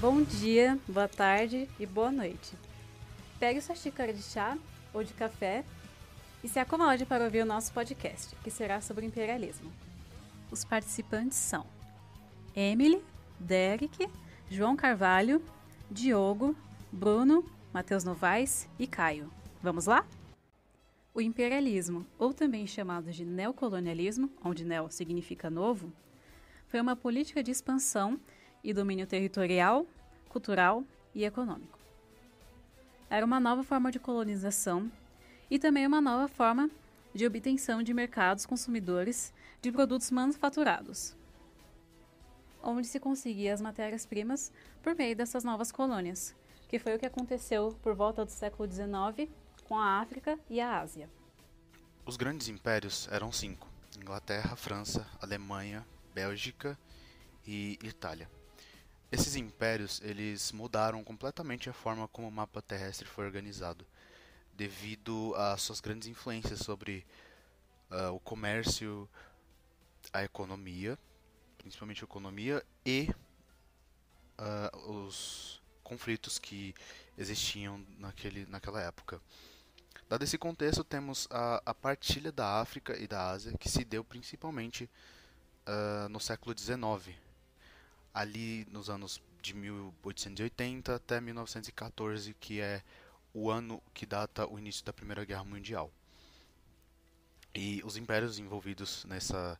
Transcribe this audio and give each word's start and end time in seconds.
Bom 0.00 0.22
dia, 0.22 0.78
boa 0.88 1.06
tarde 1.06 1.68
e 1.78 1.84
boa 1.84 2.10
noite. 2.10 2.56
Pegue 3.38 3.60
sua 3.60 3.74
xícara 3.74 4.14
de 4.14 4.22
chá 4.22 4.56
ou 4.94 5.04
de 5.04 5.12
café 5.12 5.62
e 6.42 6.48
se 6.48 6.58
acomode 6.58 7.04
para 7.04 7.24
ouvir 7.24 7.42
o 7.42 7.46
nosso 7.46 7.70
podcast, 7.74 8.34
que 8.36 8.50
será 8.50 8.80
sobre 8.80 9.04
imperialismo. 9.04 9.70
Os 10.50 10.64
participantes 10.64 11.36
são 11.36 11.66
Emily, 12.56 13.04
Derek, 13.38 14.08
João 14.48 14.74
Carvalho, 14.74 15.44
Diogo, 15.90 16.56
Bruno, 16.90 17.44
Matheus 17.70 18.02
Novaes 18.02 18.66
e 18.78 18.86
Caio. 18.86 19.30
Vamos 19.62 19.84
lá? 19.84 20.06
O 21.12 21.20
imperialismo, 21.20 22.06
ou 22.18 22.32
também 22.32 22.66
chamado 22.66 23.12
de 23.12 23.26
neocolonialismo, 23.26 24.30
onde 24.42 24.64
neo 24.64 24.90
significa 24.90 25.50
novo, 25.50 25.92
foi 26.68 26.80
uma 26.80 26.96
política 26.96 27.42
de 27.42 27.50
expansão 27.50 28.18
e 28.62 28.72
domínio 28.72 29.06
territorial, 29.06 29.86
cultural 30.28 30.84
e 31.14 31.24
econômico. 31.24 31.78
Era 33.08 33.26
uma 33.26 33.40
nova 33.40 33.62
forma 33.62 33.90
de 33.90 33.98
colonização 33.98 34.90
e 35.50 35.58
também 35.58 35.86
uma 35.86 36.00
nova 36.00 36.28
forma 36.28 36.70
de 37.12 37.26
obtenção 37.26 37.82
de 37.82 37.92
mercados 37.92 38.46
consumidores 38.46 39.32
de 39.60 39.72
produtos 39.72 40.10
manufaturados, 40.10 41.16
onde 42.62 42.86
se 42.86 43.00
conseguia 43.00 43.52
as 43.52 43.60
matérias-primas 43.60 44.52
por 44.82 44.94
meio 44.94 45.16
dessas 45.16 45.42
novas 45.42 45.72
colônias, 45.72 46.34
que 46.68 46.78
foi 46.78 46.94
o 46.94 46.98
que 46.98 47.06
aconteceu 47.06 47.76
por 47.82 47.94
volta 47.94 48.24
do 48.24 48.30
século 48.30 48.70
XIX 48.70 49.28
com 49.64 49.76
a 49.76 50.00
África 50.00 50.38
e 50.48 50.60
a 50.60 50.80
Ásia. 50.80 51.10
Os 52.06 52.16
grandes 52.16 52.48
impérios 52.48 53.08
eram 53.10 53.32
cinco: 53.32 53.68
Inglaterra, 54.00 54.54
França, 54.54 55.06
Alemanha, 55.20 55.84
Bélgica 56.14 56.78
e 57.46 57.78
Itália. 57.82 58.28
Esses 59.12 59.34
impérios 59.34 60.00
eles 60.02 60.52
mudaram 60.52 61.02
completamente 61.02 61.68
a 61.68 61.72
forma 61.72 62.06
como 62.08 62.28
o 62.28 62.30
mapa 62.30 62.62
terrestre 62.62 63.06
foi 63.08 63.24
organizado, 63.24 63.84
devido 64.54 65.34
às 65.34 65.62
suas 65.62 65.80
grandes 65.80 66.06
influências 66.06 66.60
sobre 66.60 67.04
uh, 67.90 68.14
o 68.14 68.20
comércio, 68.20 69.08
a 70.12 70.22
economia, 70.22 70.96
principalmente 71.58 72.04
a 72.04 72.06
economia 72.06 72.64
e 72.86 73.10
uh, 74.38 74.90
os 74.92 75.60
conflitos 75.82 76.38
que 76.38 76.72
existiam 77.18 77.84
naquele, 77.98 78.46
naquela 78.46 78.80
época. 78.80 79.20
Dado 80.08 80.22
esse 80.22 80.38
contexto, 80.38 80.84
temos 80.84 81.26
a, 81.30 81.60
a 81.66 81.74
partilha 81.74 82.30
da 82.30 82.60
África 82.60 82.96
e 82.96 83.08
da 83.08 83.30
Ásia, 83.30 83.56
que 83.58 83.68
se 83.68 83.84
deu 83.84 84.04
principalmente 84.04 84.88
uh, 85.66 86.08
no 86.08 86.20
século 86.20 86.56
XIX, 86.56 87.16
ali 88.12 88.66
nos 88.70 88.90
anos 88.90 89.22
de 89.40 89.54
1880 89.54 90.94
até 90.94 91.20
1914, 91.20 92.34
que 92.34 92.60
é 92.60 92.82
o 93.32 93.50
ano 93.50 93.82
que 93.94 94.04
data 94.04 94.46
o 94.46 94.58
início 94.58 94.84
da 94.84 94.92
Primeira 94.92 95.24
Guerra 95.24 95.44
Mundial. 95.44 95.90
E 97.54 97.82
os 97.84 97.96
impérios 97.96 98.38
envolvidos 98.38 99.04
nessa, 99.04 99.58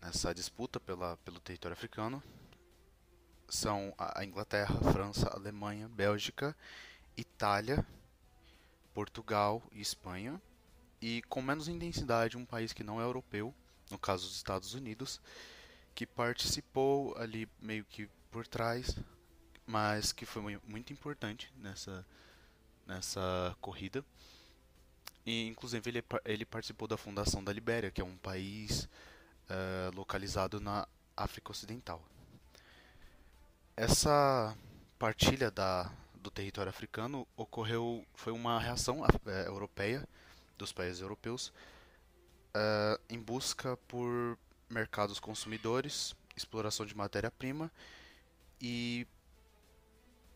nessa 0.00 0.34
disputa 0.34 0.78
pela, 0.78 1.16
pelo 1.18 1.40
território 1.40 1.72
africano 1.72 2.22
são 3.48 3.94
a 3.96 4.24
Inglaterra, 4.24 4.74
França, 4.92 5.28
Alemanha, 5.28 5.88
Bélgica, 5.88 6.56
Itália, 7.16 7.86
Portugal 8.92 9.62
e 9.72 9.80
Espanha. 9.80 10.40
E 11.00 11.22
com 11.22 11.42
menos 11.42 11.68
intensidade, 11.68 12.36
um 12.36 12.44
país 12.44 12.72
que 12.72 12.82
não 12.82 13.00
é 13.00 13.04
europeu, 13.04 13.54
no 13.90 13.98
caso 13.98 14.26
dos 14.26 14.36
Estados 14.36 14.74
Unidos, 14.74 15.20
que 15.96 16.06
participou 16.06 17.16
ali 17.16 17.48
meio 17.58 17.82
que 17.86 18.06
por 18.30 18.46
trás, 18.46 18.94
mas 19.66 20.12
que 20.12 20.26
foi 20.26 20.60
muito 20.68 20.92
importante 20.92 21.50
nessa, 21.56 22.06
nessa 22.86 23.56
corrida. 23.62 24.04
E 25.24 25.48
inclusive 25.48 25.90
ele, 25.90 26.04
ele 26.26 26.44
participou 26.44 26.86
da 26.86 26.98
fundação 26.98 27.42
da 27.42 27.50
Libéria, 27.50 27.90
que 27.90 28.02
é 28.02 28.04
um 28.04 28.18
país 28.18 28.84
uh, 29.48 29.96
localizado 29.96 30.60
na 30.60 30.86
África 31.16 31.50
Ocidental. 31.50 32.04
Essa 33.74 34.54
partilha 34.98 35.50
da, 35.50 35.90
do 36.16 36.30
território 36.30 36.68
africano 36.68 37.26
ocorreu 37.38 38.06
foi 38.14 38.34
uma 38.34 38.60
reação 38.60 39.00
uh, 39.00 39.28
europeia 39.46 40.06
dos 40.58 40.74
países 40.74 41.00
europeus 41.00 41.48
uh, 42.54 43.00
em 43.08 43.18
busca 43.18 43.78
por 43.88 44.38
mercados 44.68 45.20
consumidores, 45.20 46.14
exploração 46.36 46.84
de 46.84 46.96
matéria-prima 46.96 47.70
e 48.60 49.06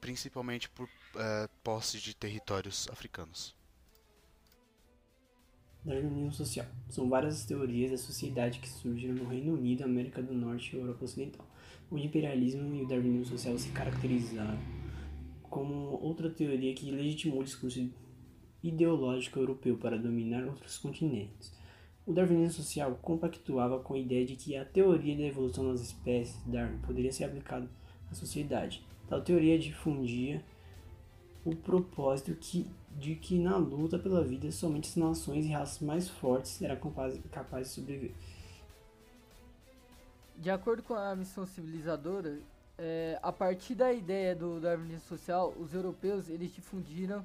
principalmente 0.00 0.68
por 0.70 0.84
uh, 0.84 1.48
posse 1.62 1.98
de 1.98 2.14
territórios 2.14 2.88
africanos. 2.90 3.54
Darwinismo 5.84 6.32
social. 6.32 6.66
São 6.88 7.08
várias 7.08 7.36
as 7.36 7.44
teorias 7.46 7.90
da 7.90 7.98
sociedade 7.98 8.58
que 8.58 8.68
surgiram 8.68 9.14
no 9.14 9.28
Reino 9.28 9.54
Unido, 9.54 9.84
América 9.84 10.22
do 10.22 10.34
Norte 10.34 10.76
e 10.76 10.78
Europa 10.78 11.04
Ocidental. 11.04 11.46
O 11.90 11.98
imperialismo 11.98 12.74
e 12.74 12.82
o 12.82 12.88
darwinismo 12.88 13.24
social 13.26 13.58
se 13.58 13.70
caracterizaram 13.70 14.58
como 15.42 15.98
outra 16.00 16.30
teoria 16.30 16.74
que 16.74 16.90
legitimou 16.90 17.40
o 17.40 17.44
discurso 17.44 17.90
ideológico 18.62 19.38
europeu 19.38 19.76
para 19.76 19.98
dominar 19.98 20.44
outros 20.44 20.78
continentes. 20.78 21.52
O 22.10 22.12
darwinismo 22.12 22.64
social 22.64 22.98
compactuava 23.00 23.78
com 23.78 23.94
a 23.94 23.98
ideia 23.98 24.26
de 24.26 24.34
que 24.34 24.56
a 24.56 24.64
teoria 24.64 25.16
da 25.16 25.22
evolução 25.22 25.70
das 25.70 25.80
espécies 25.80 26.42
Darwin 26.44 26.78
poderia 26.78 27.12
ser 27.12 27.22
aplicada 27.22 27.70
à 28.10 28.14
sociedade. 28.16 28.84
Tal 29.08 29.22
teoria 29.22 29.56
difundia 29.56 30.44
o 31.44 31.54
propósito 31.54 32.34
que, 32.34 32.68
de 32.98 33.14
que 33.14 33.38
na 33.38 33.56
luta 33.56 33.96
pela 33.96 34.24
vida 34.24 34.50
somente 34.50 34.88
as 34.88 34.96
nações 34.96 35.46
e 35.46 35.50
raças 35.50 35.78
mais 35.78 36.08
fortes 36.08 36.60
eram 36.60 36.74
capazes 37.30 37.68
de 37.68 37.74
sobreviver. 37.74 38.16
De 40.36 40.50
acordo 40.50 40.82
com 40.82 40.94
a 40.94 41.14
missão 41.14 41.46
civilizadora, 41.46 42.40
é, 42.76 43.20
a 43.22 43.30
partir 43.30 43.76
da 43.76 43.92
ideia 43.92 44.34
do 44.34 44.58
darwinismo 44.58 45.06
social, 45.06 45.54
os 45.56 45.72
europeus 45.72 46.28
eles 46.28 46.52
difundiram 46.52 47.24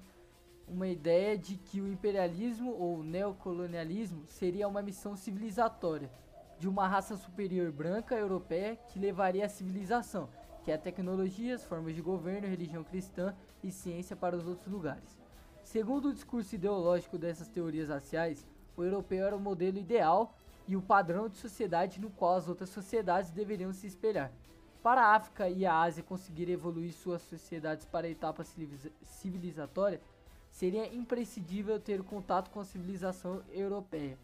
uma 0.68 0.88
ideia 0.88 1.38
de 1.38 1.58
que 1.58 1.80
o 1.80 1.88
imperialismo 1.88 2.72
ou 2.72 3.04
neocolonialismo 3.04 4.26
seria 4.28 4.68
uma 4.68 4.82
missão 4.82 5.16
civilizatória 5.16 6.10
de 6.58 6.68
uma 6.68 6.88
raça 6.88 7.16
superior 7.18 7.72
branca 7.72 8.16
europeia 8.16 8.76
que 8.76 9.00
levaria 9.00 9.46
a 9.46 9.50
civilização, 9.50 10.30
que 10.64 10.72
é 10.72 10.78
tecnologias, 10.78 11.64
formas 11.64 11.94
de 11.94 12.02
governo, 12.02 12.48
religião 12.48 12.84
cristã 12.84 13.36
e 13.64 13.72
ciência 13.72 14.16
para 14.16 14.36
os 14.36 14.48
outros 14.48 14.72
lugares. 14.72 15.20
Segundo 15.64 16.10
o 16.10 16.14
discurso 16.14 16.56
ideológico 16.56 17.18
dessas 17.18 17.48
teorias 17.48 17.90
raciais, 17.90 18.46
o 18.78 18.84
europeu 18.84 19.26
era 19.26 19.36
o 19.36 19.40
modelo 19.40 19.78
ideal 19.78 20.38
e 20.68 20.76
o 20.76 20.82
padrão 20.82 21.30
de 21.30 21.38
sociedade 21.38 22.00
no 22.00 22.10
qual 22.10 22.36
as 22.36 22.48
outras 22.48 22.70
sociedades 22.70 23.32
deveriam 23.32 23.72
se 23.74 23.88
espelhar. 23.88 24.32
Para 24.82 25.02
a 25.02 25.16
África 25.16 25.50
e 25.50 25.66
a 25.66 25.80
Ásia 25.80 26.04
conseguir 26.04 26.50
evoluir 26.50 26.94
suas 26.94 27.22
sociedades 27.24 27.86
para 27.86 28.08
a 28.08 28.10
etapa 28.10 28.44
civilizatória, 29.02 30.00
seria 30.56 30.88
imprescindível 30.96 31.78
ter 31.78 32.02
contato 32.02 32.50
com 32.50 32.62
a 32.62 32.64
civilização 32.64 33.42
europeia. 33.54 34.18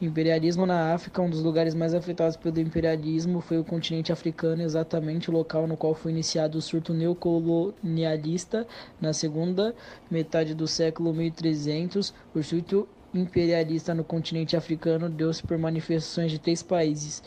O 0.00 0.04
imperialismo 0.04 0.64
na 0.64 0.94
África, 0.94 1.20
um 1.20 1.28
dos 1.28 1.42
lugares 1.42 1.74
mais 1.74 1.92
afetados 1.92 2.38
pelo 2.38 2.58
imperialismo, 2.58 3.42
foi 3.42 3.58
o 3.58 3.64
continente 3.64 4.10
africano, 4.10 4.62
exatamente 4.62 5.28
o 5.28 5.32
local 5.32 5.66
no 5.66 5.76
qual 5.76 5.94
foi 5.94 6.10
iniciado 6.10 6.56
o 6.56 6.62
surto 6.62 6.94
neocolonialista 6.94 8.66
na 8.98 9.12
segunda 9.12 9.74
metade 10.10 10.54
do 10.54 10.66
século 10.66 11.12
1300. 11.12 12.14
O 12.34 12.42
surto 12.42 12.88
imperialista 13.12 13.94
no 13.94 14.02
continente 14.02 14.56
africano 14.56 15.10
deu-se 15.10 15.42
por 15.42 15.58
manifestações 15.58 16.30
de 16.30 16.38
três 16.38 16.62
países: 16.62 17.22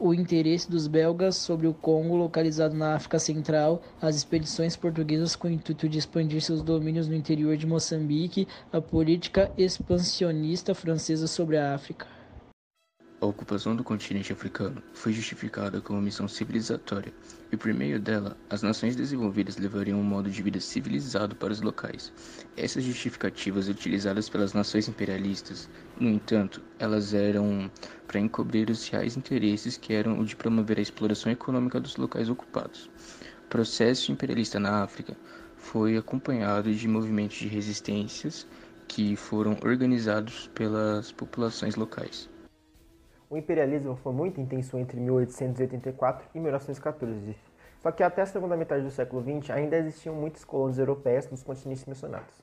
o 0.00 0.14
interesse 0.14 0.68
dos 0.68 0.86
belgas 0.86 1.36
sobre 1.36 1.66
o 1.66 1.74
Congo, 1.74 2.16
localizado 2.16 2.74
na 2.74 2.94
África 2.94 3.18
Central, 3.18 3.82
as 4.00 4.16
expedições 4.16 4.74
portuguesas 4.74 5.36
com 5.36 5.46
o 5.46 5.50
intuito 5.50 5.86
de 5.86 5.98
expandir 5.98 6.40
seus 6.40 6.62
domínios 6.62 7.06
no 7.06 7.14
interior 7.14 7.54
de 7.54 7.66
Moçambique, 7.66 8.48
a 8.72 8.80
política 8.80 9.52
expansionista 9.58 10.74
francesa 10.74 11.26
sobre 11.26 11.58
a 11.58 11.74
África. 11.74 12.19
A 13.22 13.26
ocupação 13.26 13.76
do 13.76 13.84
continente 13.84 14.32
africano 14.32 14.82
foi 14.94 15.12
justificada 15.12 15.78
como 15.82 16.00
missão 16.00 16.26
civilizatória, 16.26 17.12
e 17.52 17.56
por 17.56 17.70
meio 17.74 18.00
dela, 18.00 18.34
as 18.48 18.62
nações 18.62 18.96
desenvolvidas 18.96 19.58
levariam 19.58 20.00
um 20.00 20.02
modo 20.02 20.30
de 20.30 20.42
vida 20.42 20.58
civilizado 20.58 21.36
para 21.36 21.52
os 21.52 21.60
locais. 21.60 22.10
Essas 22.56 22.82
justificativas 22.82 23.68
utilizadas 23.68 24.30
pelas 24.30 24.54
nações 24.54 24.88
imperialistas, 24.88 25.68
no 25.98 26.08
entanto, 26.08 26.62
elas 26.78 27.12
eram 27.12 27.70
para 28.06 28.18
encobrir 28.18 28.70
os 28.70 28.88
reais 28.88 29.18
interesses 29.18 29.76
que 29.76 29.92
eram 29.92 30.18
o 30.18 30.24
de 30.24 30.34
promover 30.34 30.78
a 30.78 30.82
exploração 30.82 31.30
econômica 31.30 31.78
dos 31.78 31.96
locais 31.96 32.30
ocupados. 32.30 32.90
O 33.44 33.48
processo 33.50 34.10
imperialista 34.10 34.58
na 34.58 34.82
África 34.82 35.14
foi 35.58 35.94
acompanhado 35.94 36.74
de 36.74 36.88
movimentos 36.88 37.36
de 37.36 37.48
resistências 37.48 38.46
que 38.88 39.14
foram 39.14 39.58
organizados 39.62 40.48
pelas 40.54 41.12
populações 41.12 41.76
locais. 41.76 42.30
O 43.30 43.36
imperialismo 43.36 43.94
foi 43.94 44.12
muito 44.12 44.40
intenso 44.40 44.76
entre 44.76 44.98
1884 44.98 46.30
e 46.34 46.40
1914, 46.40 47.36
Só 47.78 47.92
que 47.92 48.02
até 48.02 48.22
a 48.22 48.26
segunda 48.26 48.56
metade 48.56 48.82
do 48.82 48.90
século 48.90 49.22
XX 49.22 49.50
ainda 49.50 49.76
existiam 49.76 50.16
muitas 50.16 50.44
colônias 50.44 50.80
europeias 50.80 51.30
nos 51.30 51.40
continentes 51.40 51.84
mencionados. 51.86 52.42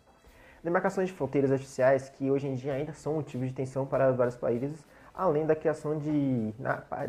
Demarcações 0.63 1.09
de 1.09 1.13
fronteiras 1.13 1.51
artificiais 1.51 2.07
que 2.07 2.31
hoje 2.31 2.47
em 2.47 2.55
dia 2.55 2.73
ainda 2.73 2.93
são 2.93 3.15
motivo 3.15 3.45
de 3.45 3.51
tensão 3.51 3.85
para 3.85 4.13
vários 4.13 4.37
países, 4.37 4.85
além 5.13 5.45
da 5.45 5.57
criação 5.57 5.99
de 5.99 6.53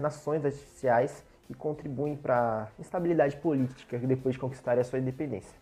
nações 0.00 0.44
artificiais 0.44 1.24
que 1.46 1.54
contribuem 1.54 2.16
para 2.16 2.64
a 2.64 2.80
instabilidade 2.80 3.36
política 3.36 3.96
depois 3.96 4.34
de 4.34 4.40
conquistarem 4.40 4.80
a 4.80 4.84
sua 4.84 4.98
independência. 4.98 5.56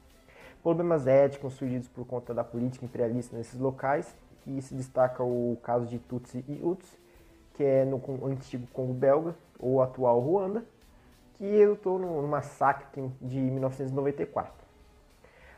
Problemas 0.62 1.06
éticos 1.06 1.52
surgidos 1.52 1.86
por 1.86 2.06
conta 2.06 2.32
da 2.32 2.42
política 2.42 2.86
imperialista 2.86 3.36
nesses 3.36 3.60
locais, 3.60 4.16
e 4.46 4.62
se 4.62 4.74
destaca 4.74 5.22
o 5.22 5.58
caso 5.62 5.84
de 5.86 5.98
Tutsi 5.98 6.42
e 6.48 6.60
Hutus, 6.62 6.96
que 7.56 7.64
é 7.64 7.84
no 7.84 8.00
antigo 8.26 8.66
Congo 8.72 8.92
belga, 8.92 9.34
ou 9.58 9.80
atual 9.80 10.20
Ruanda, 10.20 10.62
que 11.34 11.44
resultou 11.44 11.98
no 11.98 12.22
massacre 12.28 13.10
de 13.20 13.40
1994. 13.40 14.52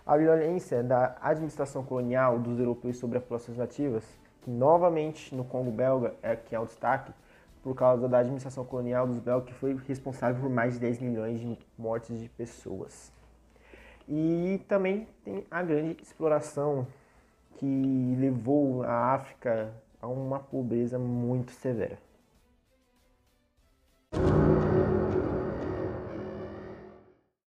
A 0.06 0.16
violência 0.16 0.82
da 0.82 1.16
administração 1.20 1.84
colonial 1.84 2.38
dos 2.38 2.58
europeus 2.58 2.96
sobre 2.98 3.18
as 3.18 3.24
populações 3.24 3.58
nativas, 3.58 4.04
que 4.42 4.50
novamente 4.50 5.34
no 5.34 5.44
Congo 5.44 5.70
belga 5.70 6.14
é 6.22 6.36
que 6.36 6.54
é 6.54 6.60
o 6.60 6.64
destaque, 6.64 7.12
por 7.62 7.74
causa 7.74 8.08
da 8.08 8.18
administração 8.18 8.64
colonial 8.64 9.06
dos 9.06 9.18
belgas, 9.18 9.48
que 9.48 9.54
foi 9.54 9.76
responsável 9.86 10.40
por 10.40 10.48
mais 10.48 10.74
de 10.74 10.80
10 10.80 11.00
milhões 11.00 11.40
de 11.40 11.58
mortes 11.76 12.18
de 12.18 12.28
pessoas. 12.28 13.12
E 14.08 14.64
também 14.68 15.06
tem 15.24 15.44
a 15.50 15.62
grande 15.62 16.00
exploração 16.00 16.86
que 17.56 18.16
levou 18.18 18.84
a 18.84 19.14
África 19.14 19.74
a 20.00 20.06
uma 20.06 20.38
pobreza 20.38 20.98
muito 20.98 21.52
severa. 21.52 21.98